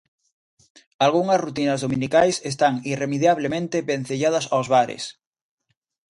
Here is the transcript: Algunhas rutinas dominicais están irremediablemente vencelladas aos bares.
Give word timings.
Algunhas 1.05 1.41
rutinas 1.45 1.81
dominicais 1.85 2.35
están 2.51 2.73
irremediablemente 2.91 3.77
vencelladas 3.91 4.45
aos 4.53 4.67
bares. 4.73 5.03